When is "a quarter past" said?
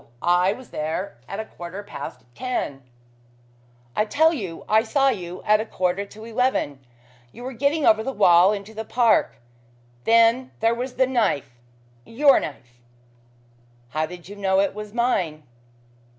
1.39-2.23